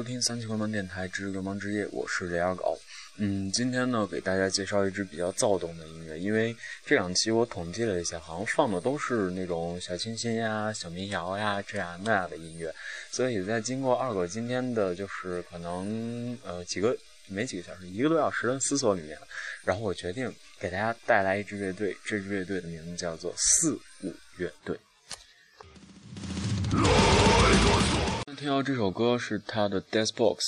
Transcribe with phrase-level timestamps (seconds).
[0.00, 2.80] 收听三七流氓电台之流氓之夜，我是雷二狗。
[3.18, 12.74] 嗯，今天呢，给大家介绍一支比较躁动的音乐，因为这两期我统计了一下，好像放的都是那种小清新呀、小民谣呀这样那样的音乐，
[13.10, 16.96] 所以在经过二狗今天的就是可能呃几个
[17.26, 19.18] 没几个小时，一个多小时的思索里面，
[19.64, 24.80] 然后我决定给大家带来一支乐队，这支乐队的名字叫做四五乐队。
[28.40, 30.38] 听到这首歌是他的《Death Box》，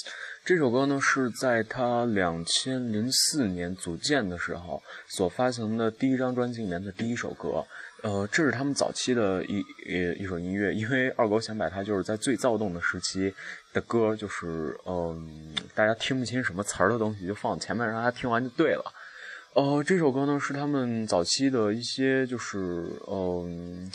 [0.46, 7.62] 这首歌呢是在他两千零四年组建的时候所发行的第一张专辑里面的第一首歌。
[8.02, 13.34] 呃，这是他们早期的一一一首音乐，因为二狗想把它就是在最躁动的时期
[13.74, 18.90] 的歌，就是嗯，大家听不清什么词儿的东西，就放前面让大家听完就对了。
[19.52, 22.58] 呃，这首歌呢是他们早期的一些就是
[23.06, 23.92] 嗯。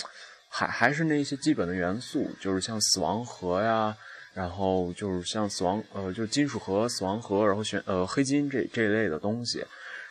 [0.58, 3.96] 还还是那些基本的元素，就是像死亡核呀，
[4.34, 9.64] 然后就是像死亡呃，就金属核、死亡核，然后选呃黑金这这一类的东西。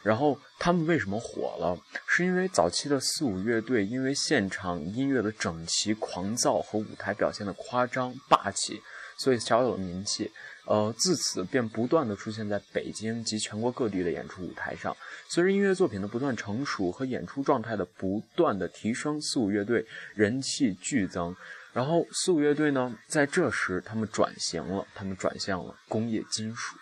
[0.05, 1.77] 然后他们为什么火了？
[2.07, 8.81] 是因为早期的四五乐队，因为现场音乐的整齐、狂躁和舞台表现的夸张、霸气，
[9.17, 10.31] 所以小有名气。
[10.67, 14.97] 呃，自此便不断的出现在北京及全国各地的演出舞台上。
[15.29, 21.37] 随着音乐作品的不断成熟和演出状态的不断的提升，四五乐队人气剧增。
[21.73, 26.77] 然后四五乐队呢，在这时他们转型了，他们转向了工业金属。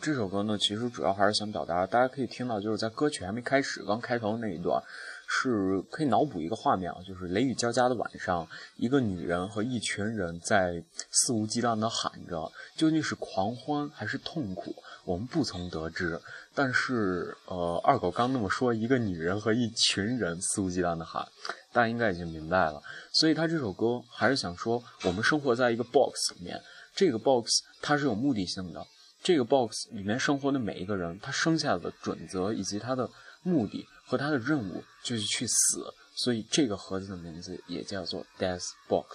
[0.00, 4.82] 这首歌呢，其实主要还是想表达，大家可以听到，就是在歌曲还没开始，刚开头那一段，
[5.26, 8.46] 是可以脑补一个画面啊，就是雷雨交加的晚上，
[8.76, 14.74] 一个女人和一群人在肆无忌惮地喊着，究竟是狂欢还是痛苦，
[15.04, 16.20] 我们不曾得知。
[16.54, 21.26] 但是，呃，二狗刚那么说，一个女人和一群人肆无忌惮地喊，
[21.72, 22.82] 大家应该已经明白了。
[23.12, 26.60] 所以他这首歌还是想说，我们生活在一个 box 里面，
[26.94, 28.86] 这个 box 它是有目的性的。
[29.22, 33.08] 这个 box 里面生活的每一个人，他生下的准则以及他的
[33.42, 39.06] 目的和他的任务就是去死，所以这个盒子的名字也叫做 Death Box，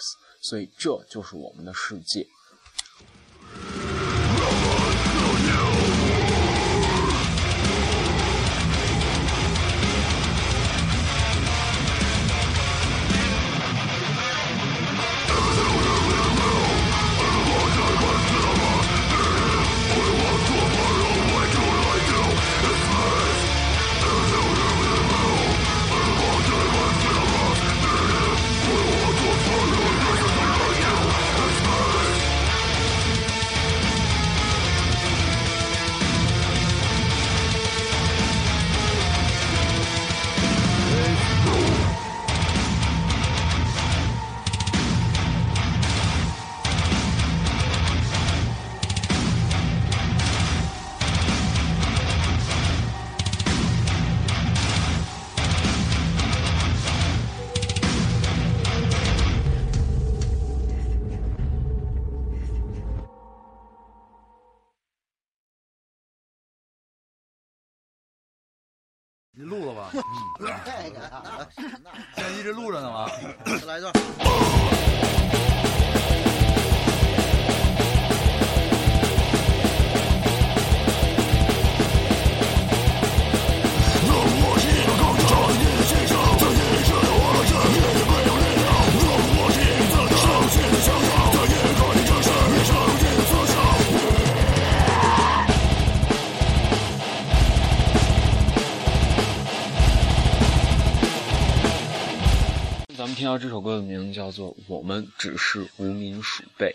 [0.42, 2.26] 所以这就是我们的世界。
[103.28, 106.68] 听到这首歌的名字叫做《我们只是无名鼠辈》。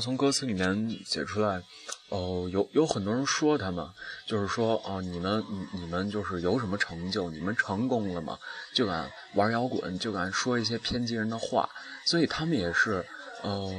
[0.00, 1.62] 从歌词里面写出来，
[2.08, 3.86] 哦，有有很多人说他们，
[4.26, 8.38] 就是说哦，你们你你们就是有什么成就，你们成功了吗？
[8.74, 11.68] 就敢玩摇滚，就敢说一些偏激人的话，
[12.04, 13.04] 所以他们也是，
[13.42, 13.72] 呃。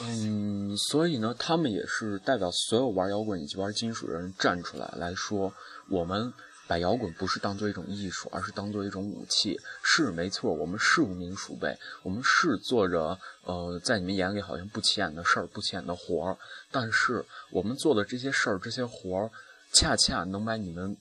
[0.00, 5.52] 嗯，所以呢，他们也是代表所有玩摇滚以及玩金属的人站出来来说，
[5.88, 6.32] 我们。
[6.66, 9.58] 把摇滚不是当做一种艺术，而是当做一种武器。
[9.82, 16.36] 是没错，我们是无名鼠辈，我们是做着呃，在你们眼里好像不起眼的事儿、不起眼的活儿。
[16.70, 19.30] 但是我们做的这些事儿、这些活儿，
[19.72, 20.96] 恰恰能把你们，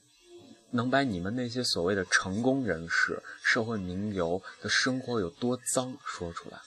[0.71, 6.59] 能把你们那些所谓的成功人士、社会名流的生活有多脏说出来。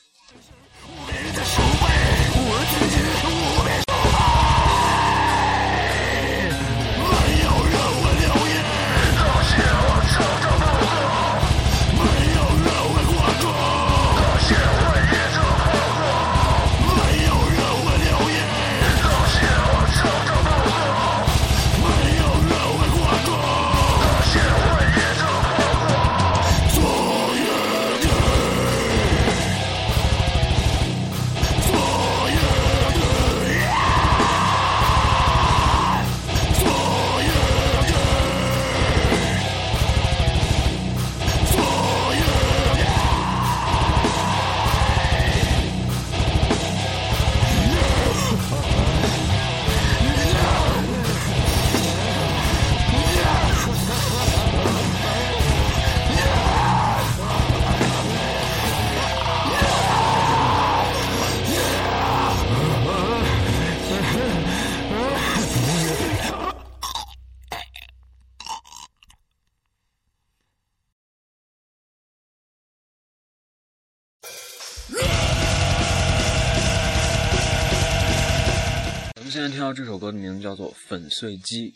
[79.39, 81.71] 现在听到这首歌的名字叫做《粉碎机》，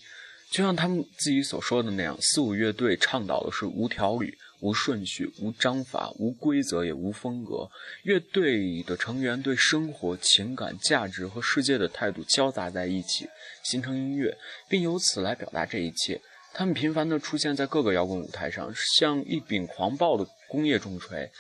[0.51, 7.71] 就像他们自己所说的那样，四五乐队倡导的是无条理、无顺序、无章法、无规则也无风格。
[8.03, 13.29] 乐队的成员对生活、情感、价值和世界的态度交杂在一起，
[13.63, 14.37] 形成音乐，
[14.69, 16.21] 并由此来表达这一切。
[16.53, 21.31] 他们频繁地出现在各个摇滚舞台上，像一柄狂暴的工业重锤。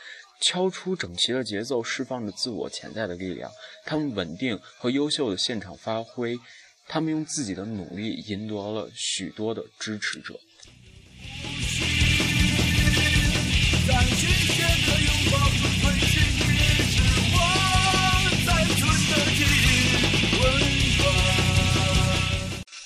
[0.42, 3.50] 敲出整齐的节奏，释放着自我潜在的力量。
[3.86, 6.36] 他们稳定和优秀的现场发挥，
[6.88, 10.34] 他们用自己的努力赢得了许多的支持者。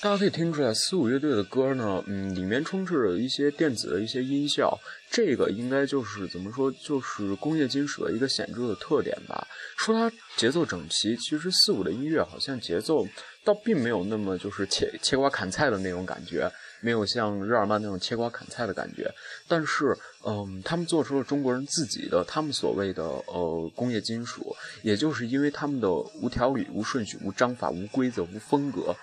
[0.03, 4.79] 大家可以听出来，四五乐队的歌呢，嗯，里面充斥着一些电子的一些音效，
[5.11, 9.49] 这个应该就是怎么说，就是工业金属的一个显著的特点吧。
[9.77, 13.09] 说它节奏整齐，其实四五的音乐好像节奏
[13.43, 16.49] 倒并没有那么就是切切瓜砍菜的那种感觉，
[16.83, 19.11] 没有像日耳曼那种切瓜砍菜的感觉。
[19.49, 28.95] 但是，嗯，他们做出了中国人自己的他们所谓的呃工业金属，也就是因为他们的无条理、无顺序、无章法、无规则、无风格。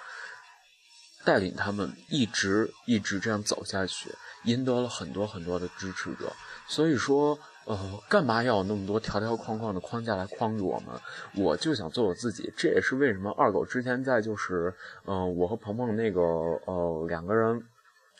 [1.25, 4.09] 带领他们一直一直这样走下去，
[4.43, 6.31] 赢得了很多很多的支持者。
[6.67, 7.77] 所以说，呃，
[8.09, 10.89] 干嘛要有那么多条条框框的框架来框住我们？
[11.35, 12.51] 我就想做我自己。
[12.57, 14.73] 这也是为什么二狗之前在就是，
[15.05, 17.61] 呃，我和鹏鹏那个呃两个人。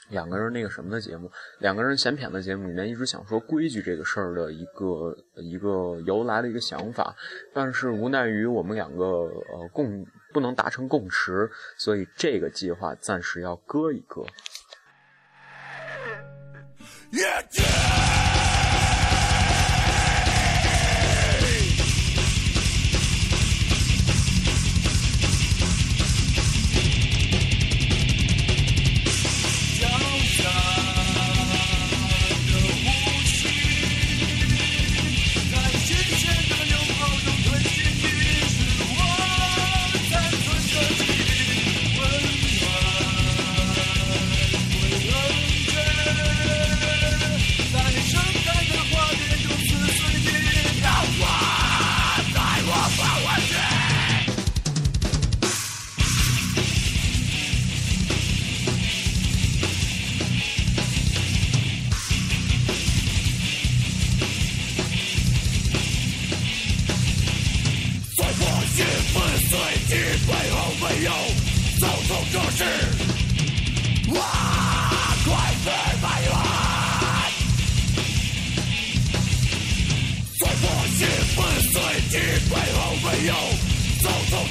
[0.10, 7.15] 两个人那个什么的节目，两个人闲谝的节目里面一直想说规矩这个事儿的一个一个由来的一个想法，
[7.53, 14.25] 但是无奈于我们两个呃共不能达成共识，所以这个计划暂时要搁一搁。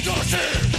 [0.03, 0.72] Josie!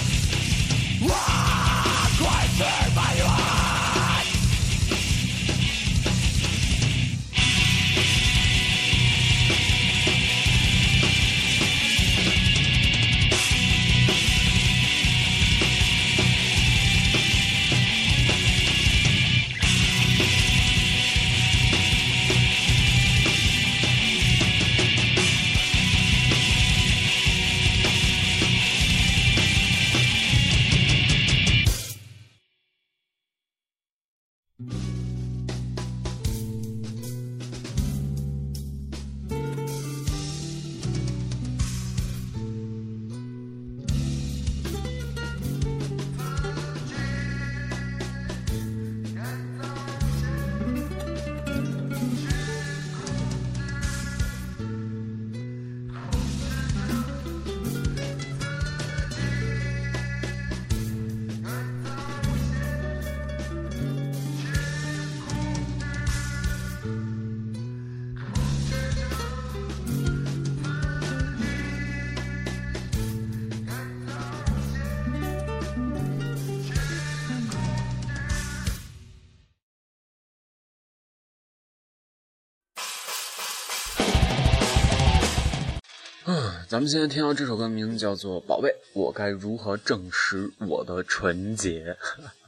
[86.68, 91.96] 咱们现在听到这首歌名字叫做《宝贝》，我该如何证实我的纯洁？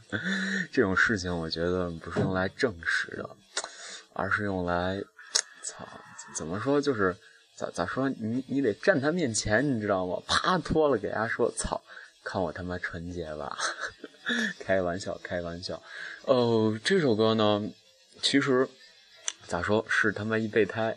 [0.72, 3.28] 这种事情我觉得不是用来证实的，
[4.14, 5.02] 而是用来，
[5.62, 5.86] 操，
[6.34, 6.80] 怎么说？
[6.80, 7.14] 就是
[7.56, 8.08] 咋咋说？
[8.08, 10.22] 你你得站他面前，你知道吗？
[10.26, 11.82] 啪脱了给他说，操，
[12.24, 13.58] 看我他妈纯洁吧！
[14.58, 15.82] 开玩笑，开玩笑。
[16.22, 17.62] 哦，这首歌呢，
[18.22, 18.66] 其实
[19.46, 20.96] 咋说是他妈一备胎。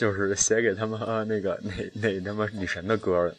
[0.00, 3.30] 就是写给他们那个那那他妈女神的歌，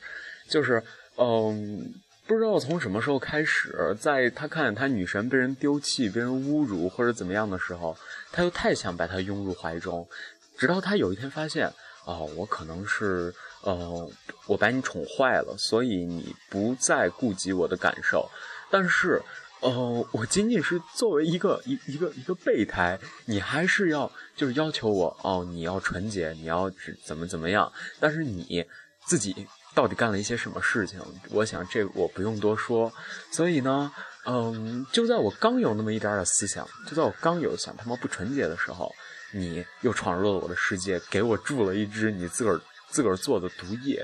[0.47, 0.79] 就是
[1.17, 1.91] 嗯，
[2.27, 7.97] 不知道从什么时候开始，在他看见他女神被人丢弃、被人侮辱或者怎么样的时候，
[8.31, 10.07] 他又太想把她拥入怀中，
[10.55, 11.67] 直到他有一天发现，
[12.05, 14.07] 哦，我可能是呃，
[14.45, 18.29] 我把你宠坏了，所以你不再顾及我的感受，
[18.69, 19.19] 但是。
[19.61, 26.69] 哦，我仅仅是作为一个一一个一个备胎，你还是要就是要求我哦，你要纯洁，你要
[27.03, 27.71] 怎么怎么样？
[27.99, 28.65] 但是你
[29.05, 30.99] 自己到底干了一些什么事情？
[31.29, 32.91] 我想这我不用多说。
[33.31, 33.91] 所以呢，
[34.25, 38.91] 嗯，就在我刚有那么一点点思想，就在我刚有想他妈不纯洁的时候，
[39.31, 44.03] 你又闯入了我的世界，给我注了一支你自个儿自个儿做的毒液。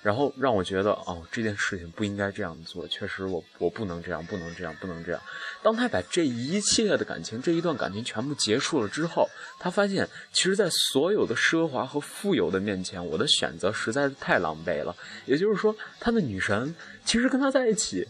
[0.00, 2.86] 然后让我觉得，哦，这件事情不应该这样做。
[2.86, 5.20] 确实，我我不能这样，不能这样，不能这样。
[5.60, 9.28] 当他把这一切的感情，这一段感情全部结束了之后，
[9.58, 14.96] 他发现，其实，在所有的奢华和富有的面前，我的选择实在是太狼狈了。
[15.26, 16.74] 也就是说，他的女神
[17.04, 18.06] 其实跟他在一起，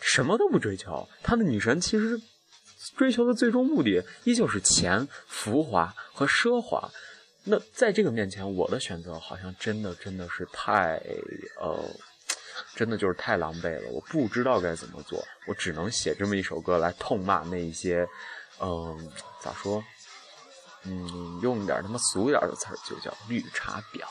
[0.00, 1.08] 什么都不追求。
[1.22, 2.20] 他的女神其实
[2.96, 6.90] 追求的最终目的，依旧是钱、浮华和奢华。
[7.44, 11.00] 那在这个面前，我的选择好像真的真的是太，
[11.58, 11.82] 呃，
[12.74, 13.88] 真的就是太狼狈了。
[13.90, 18.06] 我不知道该怎么做，我只能写这么一首歌来痛骂那一些，
[18.60, 19.10] 嗯，
[19.42, 19.82] 咋说？
[20.84, 24.04] 嗯，用点他妈俗点的词儿，就叫绿茶婊。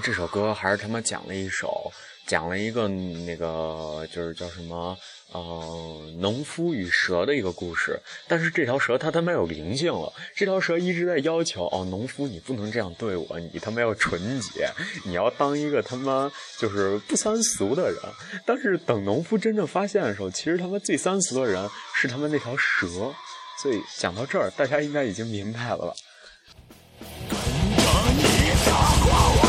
[0.00, 1.90] 这首歌还是他妈讲了一首，
[2.26, 4.96] 讲了一个那个就是叫什么，
[5.32, 7.98] 呃，农夫与蛇的一个故事。
[8.28, 14.68] 但是这条蛇它他妈有灵性了，这条蛇一直在要求，哦，农夫你不能这样对我，你他妈要纯洁，
[15.04, 17.98] 你要当一个他妈就是不三俗的人。
[18.46, 23.12] 但是等农夫真正发现的时候，其实他妈最三俗的人是他妈那条蛇。
[23.62, 25.94] 所以讲到这儿，大家应该已经明白了吧？
[28.16, 29.40] 心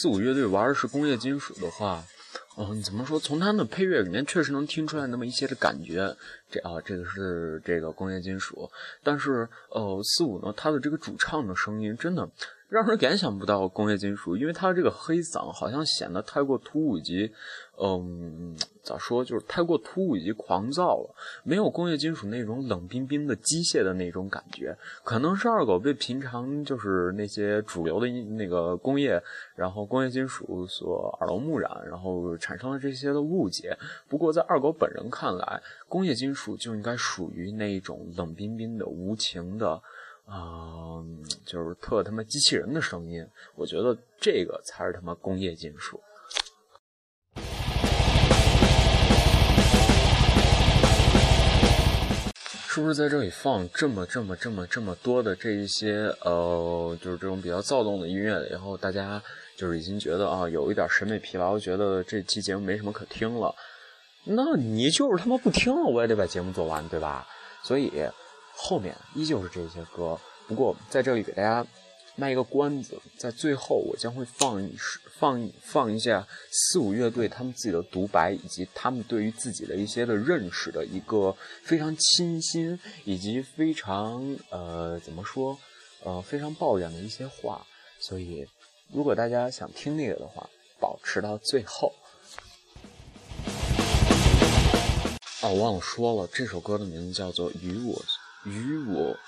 [0.00, 2.04] 四五乐队玩的是工业金属的话，
[2.56, 3.18] 嗯，怎么说？
[3.18, 6.16] 从他们的配乐里面确实能听出来那么一些的感觉。
[6.48, 8.70] 这啊，这个是这个工业金属，
[9.02, 12.30] 但是呃，四五呢，他的这个主唱的声音真的。
[12.68, 17.32] 让人联想不到工业金属，因为他这个黑嗓好像显得太过突兀以及，
[17.80, 24.76] 嗯，咋说，就是太过突兀以及狂躁了，没有工业金属那种冷冰冰的机械的那种感觉。
[25.02, 29.22] 可能是二狗被平常就是那些主流的那个工业，
[29.56, 33.74] 然后工业金属所耳濡目染，然后产生了这些的误解。
[34.08, 39.82] 不过在二狗本人看来，工业金属就应该属于那一种冷冰冰的、无情的。
[40.28, 41.00] 啊，
[41.46, 45.98] 就是特他妈机器人的声音，我觉得这个才是他妈工业金属。
[52.68, 59.20] 是不是在这里放这么这么这么这么多的这一些呃，就是这种比较躁动的音乐了以后，大家
[59.56, 63.54] 就是已经觉得啊，有一点审美疲劳，觉得这期节目没什么可听了。
[64.24, 67.26] 那你就是他妈不听了，我也得把节目做完，对吧？
[67.62, 67.90] 所以。
[68.60, 70.18] 后面依旧是这些歌，
[70.48, 71.64] 不过在这里给大家
[72.16, 74.76] 卖一个关子，在最后我将会放一
[75.18, 85.56] 放放一下四五乐队他们自己的独白，以及他们对于自己的一些的认识的一个非常清新，以及非常呃怎么说
[86.02, 87.64] 呃非常抱怨的一些话。
[88.00, 88.46] 所以，
[88.92, 91.94] 如果大家想听那个的话，保持到最后。
[95.40, 97.94] 哦，我忘了说了，这首歌的名字叫做《与我》。
[98.48, 99.18] 与我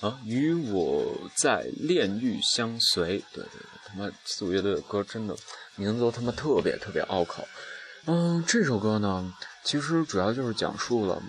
[0.00, 3.18] 啊，与我在炼狱相随。
[3.32, 5.34] 对对对，他妈四五乐队的歌真的
[5.76, 7.46] 名字都他妈特别特别拗口。
[8.06, 11.22] 嗯，这首歌呢，其实主要就是讲述了，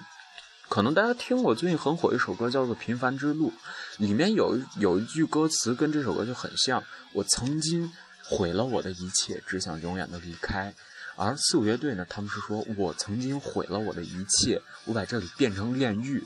[0.70, 3.52] 可能大家听过最近很火一首歌叫做《平凡之路》，
[3.98, 6.84] 里面有有一句歌词跟这首歌就很像。
[7.14, 7.92] 我曾经
[8.24, 10.76] 毁了我的一切，只想永远的离开。
[11.16, 16.24] 而四五乐队呢，他们是说我曾经毁了我的一切，我把这里变成炼狱。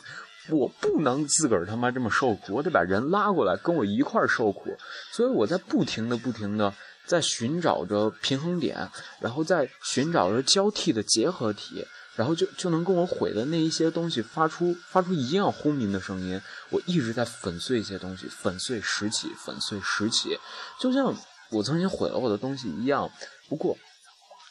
[0.50, 4.76] 我不能自个儿他妈这么受苦，我得把人拉过来跟我一块儿受苦，
[5.12, 6.74] 所以我在不停的、不停的
[7.06, 16.42] 在寻找着平衡点，然后在寻找着交替的结合体，然后就就能跟我毁的那一些东西发出发出一样轰鸣的声音。
[16.70, 20.38] 我一直在粉碎一些东西，粉碎拾起，粉碎拾起，
[20.80, 21.16] 就像
[21.52, 23.10] 我曾经毁了我的东西一样。
[23.48, 23.78] 不过，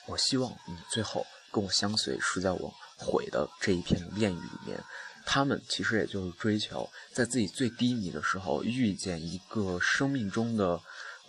[0.07, 4.79] 我希望你最后跟我相随，是在我毁的这一片炼狱里面。
[5.25, 10.81] 他们其实也就是追求，在自己最低迷的时候遇见一个生命中的，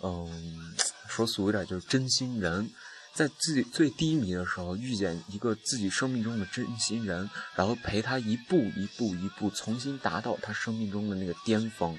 [0.02, 0.74] 嗯，
[1.08, 2.70] 说俗一点就是真心人，
[3.14, 11.98] 在自己最低迷的时候遇见一个自己生命中的真心人，然后陪他一步一步一步重新达到他生命中的那个巅峰。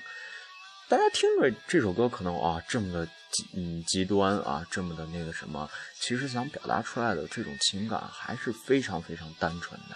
[0.89, 9.95] 大家听着这首歌，可能啊这么的极嗯极端啊，这么的那个什么，其实想表达出来的这种情感还是非常非常单纯的。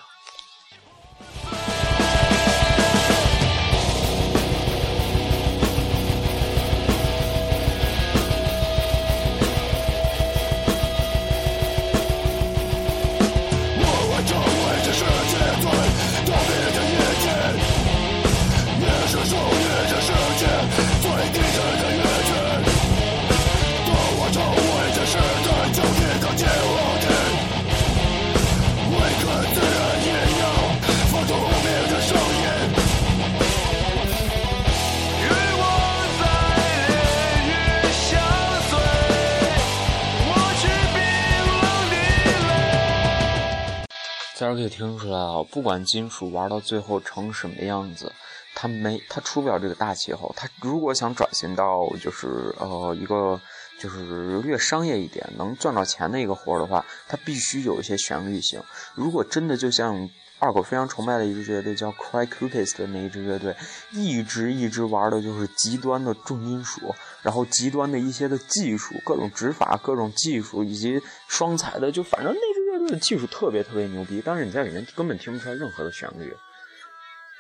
[44.39, 48.13] 大家可以听出来啊，不管金属玩到最后成什么样子，
[48.54, 50.32] 他没他出不了这个大气候。
[50.38, 53.41] 他如果想转型到就是呃一个
[53.80, 58.62] 就是略商业一点，能赚到钱的一个活的话，他必须有一些旋律性。
[58.93, 63.56] 如果真的就像二狗非常崇拜的一支乐队叫 Cry Cookies 的那一支乐队，
[63.91, 72.54] 一直一直玩的就是极端的重金属，然后极端的一些的技术，各种指法、各种技术以及双踩的，就反正那
[72.88, 72.93] 支。
[72.93, 76.34] 乐队技术特别特别牛逼，但是你在里面根本听不出来任何的旋律，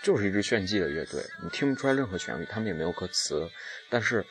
[0.03, 3.49] 就是一支炫技的乐队，你听不出来任何旋律，他们也没有歌词。
[3.89, 4.25] 但是，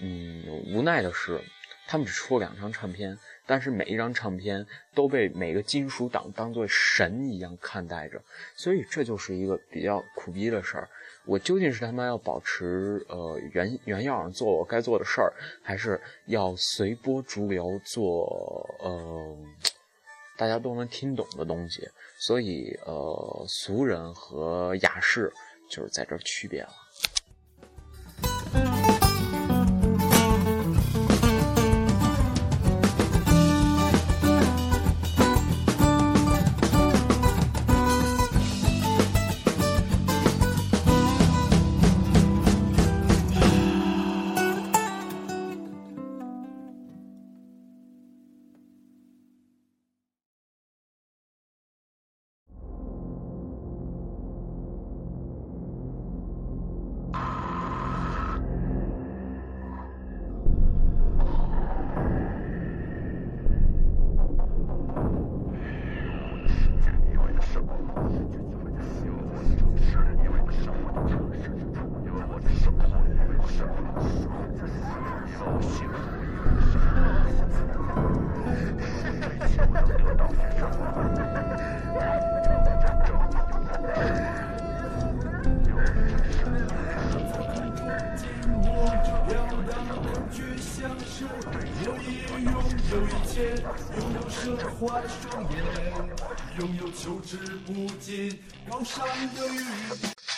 [0.00, 1.40] 嗯，无奈的是，
[1.86, 8.20] 他们只出了两张唱片，但是每一张唱片都被每个金属党当做神一样看待着，
[8.56, 10.88] 所以这就是一个比较苦逼的事儿。
[11.24, 19.36] 我究竟是他妈要保持呃原原样做我该做的事儿，还是要随波逐流做呃？
[20.36, 21.88] 大家都能听懂的东西。
[22.18, 25.32] 所以，呃，俗人和雅士
[25.68, 26.72] 就是在这儿区别了。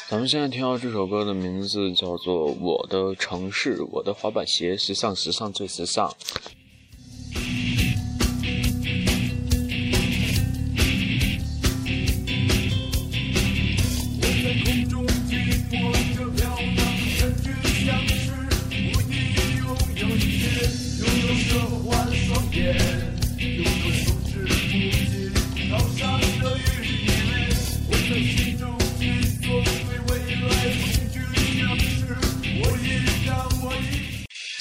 [0.08, 6.14] 咱们现在听到这首歌的名字叫做《我的城市》，我的滑板鞋，时尚，时尚，最时尚。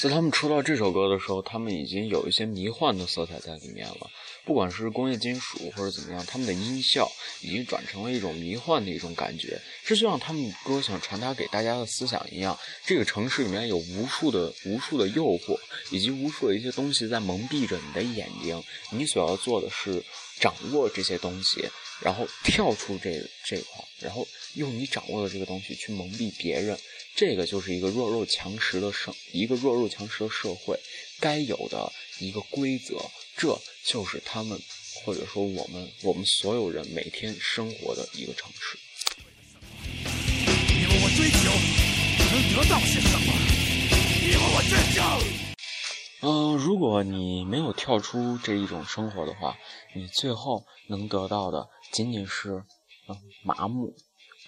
[0.00, 4.08] 在他们出到这首歌的时候，他们已经有一些迷幻的色彩在里面了。
[4.44, 9.60] 不管是工业金属或者怎么样，他们的音效已经转成了一种迷幻的一种感觉。
[9.84, 12.56] 这就像他们歌想传达给大家的思想一样：
[12.86, 15.58] 这个城市里面有无数的、无数的诱惑，
[15.90, 18.62] 以及无数的一些东西在蒙蔽着你的眼睛。
[18.90, 20.00] 你所要做的是
[20.38, 21.68] 掌握这些东西，
[22.00, 26.78] 然后跳出这这块，然后用你掌握的这个东西去蒙蔽别人。
[27.18, 30.78] 这个就是一个弱肉强食的社，一个弱肉强食的社会
[31.18, 32.94] 该有的一个规则，
[33.36, 34.56] 这就是他们
[35.02, 38.78] 或者说我们我们所有人每天生活的一个城市。
[40.04, 41.50] 你问我追求
[42.30, 43.32] 能得到些什么？
[44.22, 45.02] 你问我追求。
[46.20, 49.58] 嗯，如果你没有跳出这一种生活的话，
[49.92, 52.62] 你最后能得到的仅仅是
[53.08, 53.92] 嗯麻木，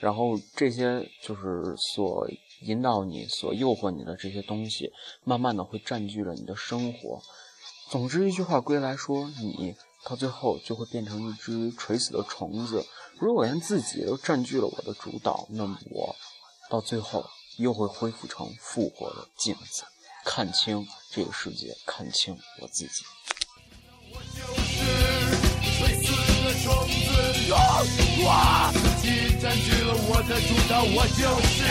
[0.01, 2.29] 然后这些就是所。
[2.65, 4.93] 引导你、所诱惑你的这些东西，
[5.25, 7.23] 慢慢的会占据了你的生活。
[7.91, 12.85] 总之一句话归来说，你到最后就会变成一只垂死的虫子。
[13.19, 16.15] 如果连自己都占据了我的主导，那么我
[16.69, 17.25] 到最后
[17.57, 19.85] 又会恢复成复活的镜子，
[20.27, 23.05] 看清这个世界，看清我自己。
[25.83, 26.30] 我
[26.63, 27.53] 种子。
[28.25, 28.71] 哇！
[28.73, 31.65] 自己占据了我的主导，我就是。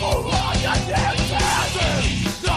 [0.00, 0.32] 不落
[0.64, 1.28] 要坚持，
[2.46, 2.48] 动。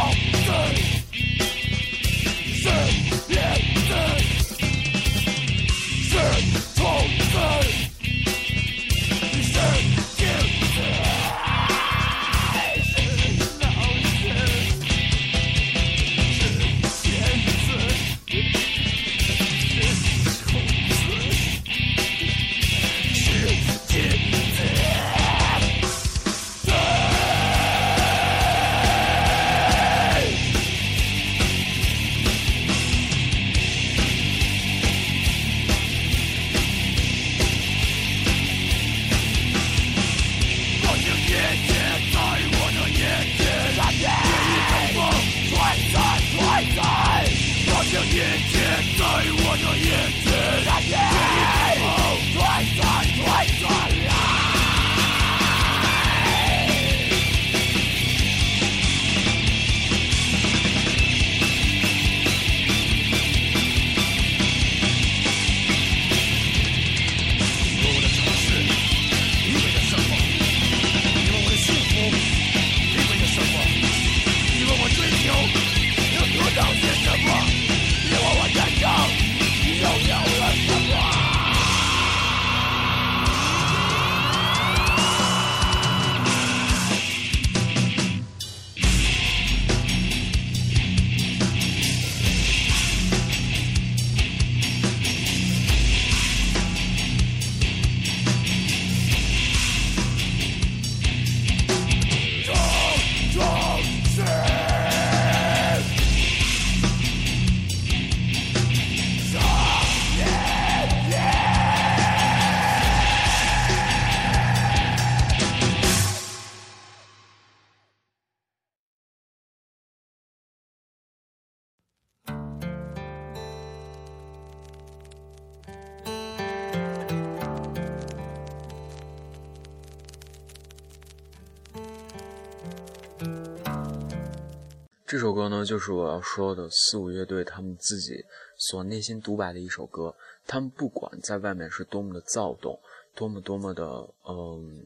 [135.33, 138.23] 歌呢，就是我要说的四五乐队他们自己
[138.57, 140.15] 所内心独白的一首歌。
[140.45, 142.79] 他们不管在外面是多么的躁动，
[143.15, 143.83] 多么多么的，
[144.27, 144.83] 嗯，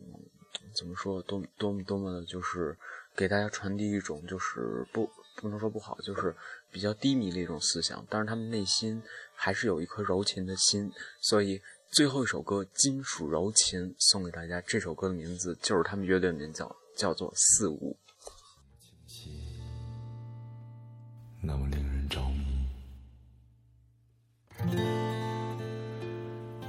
[0.75, 2.77] 怎么说，多多么多么的，就是
[3.15, 6.36] 给大家传递一种就是不不能说不好，就是
[6.71, 8.05] 比较低迷的一种思想。
[8.07, 9.01] 但是他们内心
[9.33, 14.62] 还是有一颗柔情的心，所以最后一首歌《金属柔情》送给大家。
[14.62, 17.97] 这首歌的名字就是他们乐队的名叫叫做四五。
[21.47, 22.43] 那么令人着迷，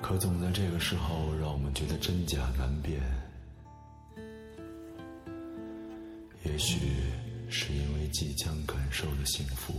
[0.01, 3.03] 可总在这个时候让我们觉得真假难辨。
[6.45, 6.79] 也许
[7.51, 9.75] 是因为即将感受的幸福，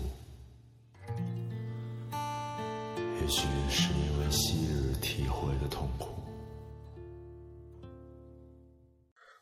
[2.11, 6.18] 也许是因为昔日体会的痛苦。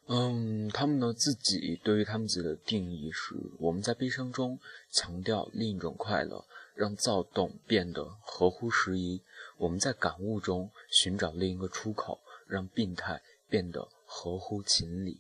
[0.10, 4.58] 嗯，他们呢自己对于他们自己的定义是：我们在悲伤中
[4.90, 9.22] 强调另一种快乐，让躁动变得合乎时宜；
[9.58, 15.20] 我们在感悟中寻找另一个出口，让病态变得合乎情理。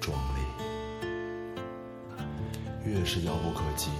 [0.00, 0.40] 壮丽，
[2.84, 3.90] 越是遥不可及，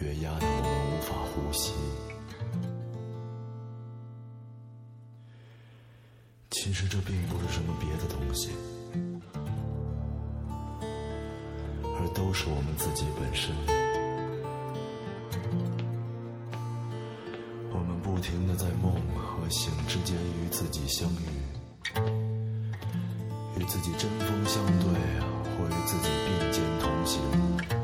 [0.00, 1.72] 越压得我们无法呼吸。
[6.68, 8.50] 其实这并不是什么别的东西，
[11.82, 13.56] 而都是我们自己本身。
[17.72, 21.96] 我们不停的在梦和醒之间与自己相遇，
[23.58, 24.92] 与自己针锋相对，
[25.56, 27.77] 或与自己并肩同行。